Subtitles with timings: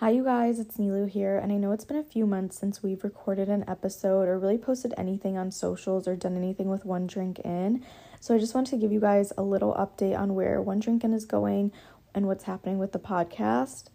[0.00, 2.82] Hi, you guys, it's Nilu here, and I know it's been a few months since
[2.82, 7.06] we've recorded an episode or really posted anything on socials or done anything with One
[7.06, 7.84] Drink In.
[8.18, 11.04] So I just wanted to give you guys a little update on where One Drink
[11.04, 11.70] In is going
[12.14, 13.88] and what's happening with the podcast.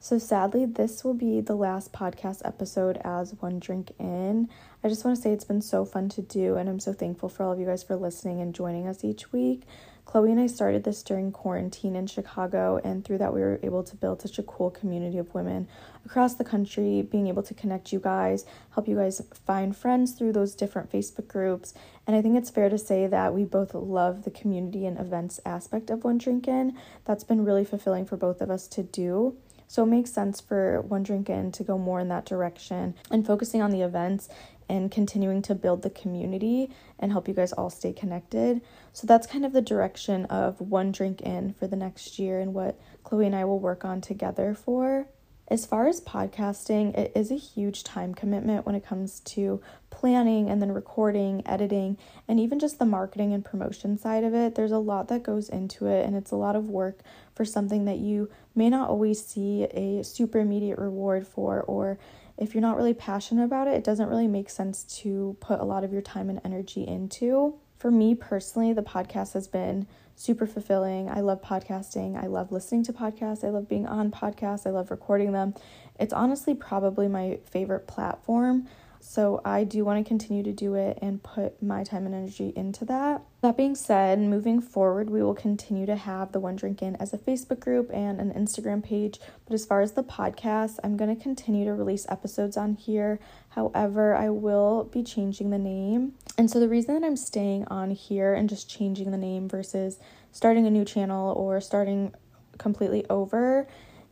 [0.00, 4.48] So sadly, this will be the last podcast episode as One Drink In.
[4.84, 7.28] I just want to say it's been so fun to do, and I'm so thankful
[7.28, 9.64] for all of you guys for listening and joining us each week.
[10.04, 13.82] Chloe and I started this during quarantine in Chicago, and through that, we were able
[13.82, 15.66] to build such a cool community of women
[16.06, 20.32] across the country, being able to connect you guys, help you guys find friends through
[20.32, 21.74] those different Facebook groups.
[22.06, 25.40] And I think it's fair to say that we both love the community and events
[25.44, 26.78] aspect of One Drink In.
[27.04, 29.36] That's been really fulfilling for both of us to do.
[29.68, 33.26] So it makes sense for One Drink In to go more in that direction and
[33.26, 34.28] focusing on the events
[34.68, 38.60] and continuing to build the community and help you guys all stay connected.
[38.92, 42.54] So that's kind of the direction of One Drink In for the next year and
[42.54, 45.06] what Chloe and I will work on together for.
[45.50, 50.50] As far as podcasting, it is a huge time commitment when it comes to planning
[50.50, 51.96] and then recording, editing,
[52.28, 54.56] and even just the marketing and promotion side of it.
[54.56, 57.00] There's a lot that goes into it, and it's a lot of work
[57.34, 61.98] for something that you may not always see a super immediate reward for, or
[62.36, 65.64] if you're not really passionate about it, it doesn't really make sense to put a
[65.64, 67.54] lot of your time and energy into.
[67.78, 71.08] For me personally, the podcast has been super fulfilling.
[71.08, 72.20] I love podcasting.
[72.20, 73.44] I love listening to podcasts.
[73.44, 74.66] I love being on podcasts.
[74.66, 75.54] I love recording them.
[75.98, 78.66] It's honestly probably my favorite platform.
[79.00, 82.52] So I do want to continue to do it and put my time and energy
[82.56, 83.22] into that.
[83.40, 87.12] That being said, moving forward, we will continue to have the One Drink In as
[87.12, 89.20] a Facebook group and an Instagram page.
[89.46, 93.20] But as far as the podcast, I'm going to continue to release episodes on here.
[93.50, 96.14] However, I will be changing the name.
[96.36, 99.98] And so the reason that I'm staying on here and just changing the name versus
[100.32, 102.14] starting a new channel or starting
[102.58, 103.68] completely over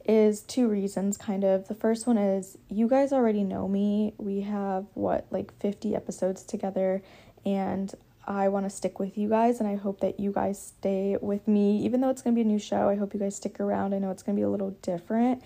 [0.08, 1.68] is two reasons kind of.
[1.68, 4.14] The first one is you guys already know me.
[4.18, 7.02] We have what like 50 episodes together
[7.44, 7.94] and
[8.26, 11.46] I want to stick with you guys and I hope that you guys stay with
[11.46, 12.88] me even though it's going to be a new show.
[12.88, 13.94] I hope you guys stick around.
[13.94, 15.42] I know it's going to be a little different.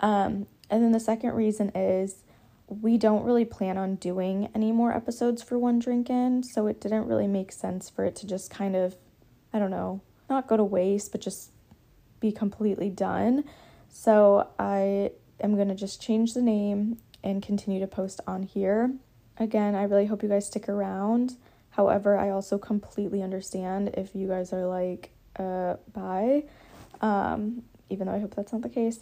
[0.00, 2.22] Um and then the second reason is
[2.68, 6.80] we don't really plan on doing any more episodes for One Drink In, so it
[6.80, 8.96] didn't really make sense for it to just kind of
[9.52, 11.50] I don't know, not go to waste, but just
[12.20, 13.44] be completely done.
[13.90, 18.94] So I am going to just change the name and continue to post on here.
[19.36, 21.36] Again, I really hope you guys stick around.
[21.70, 26.44] However, I also completely understand if you guys are like, uh, bye.
[27.00, 29.00] Um, even though I hope that's not the case.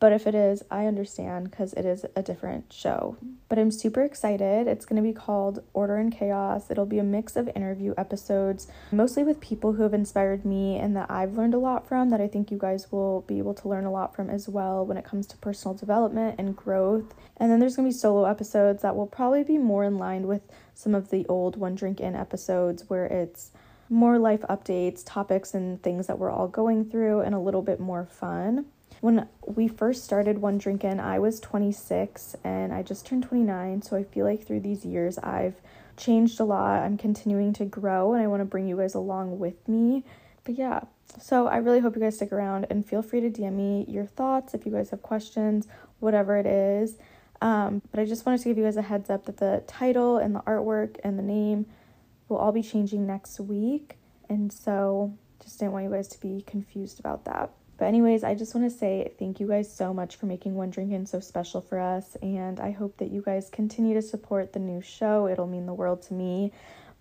[0.00, 3.18] But if it is, I understand because it is a different show.
[3.50, 4.66] But I'm super excited.
[4.66, 6.70] It's going to be called Order and Chaos.
[6.70, 10.96] It'll be a mix of interview episodes, mostly with people who have inspired me and
[10.96, 13.68] that I've learned a lot from, that I think you guys will be able to
[13.68, 17.14] learn a lot from as well when it comes to personal development and growth.
[17.36, 20.26] And then there's going to be solo episodes that will probably be more in line
[20.26, 23.50] with some of the old One Drink In episodes where it's
[23.90, 27.80] more life updates, topics, and things that we're all going through, and a little bit
[27.80, 28.64] more fun.
[29.00, 33.82] When we first started One Drink In, I was 26 and I just turned 29.
[33.82, 35.54] So I feel like through these years, I've
[35.96, 36.82] changed a lot.
[36.82, 40.04] I'm continuing to grow and I want to bring you guys along with me.
[40.44, 40.80] But yeah,
[41.18, 44.04] so I really hope you guys stick around and feel free to DM me your
[44.04, 45.66] thoughts if you guys have questions,
[45.98, 46.96] whatever it is.
[47.40, 50.18] Um, but I just wanted to give you guys a heads up that the title
[50.18, 51.64] and the artwork and the name
[52.28, 53.96] will all be changing next week.
[54.28, 57.50] And so just didn't want you guys to be confused about that.
[57.80, 60.68] But, anyways, I just want to say thank you guys so much for making One
[60.68, 62.14] Drink In so special for us.
[62.20, 65.26] And I hope that you guys continue to support the new show.
[65.26, 66.52] It'll mean the world to me.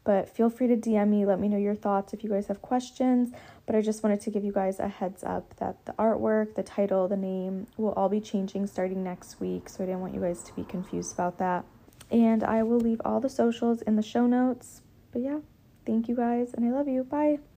[0.06, 2.62] But feel free to DM me, let me know your thoughts if you guys have
[2.62, 3.34] questions.
[3.66, 6.63] But I just wanted to give you guys a heads up that the artwork, the
[6.63, 9.67] title, the name will all be changing starting next week.
[9.67, 11.66] So I didn't want you guys to be confused about that.
[12.09, 14.81] And I will leave all the socials in the show notes.
[15.11, 15.40] But yeah,
[15.85, 17.03] thank you guys, and I love you.
[17.03, 17.40] Bye.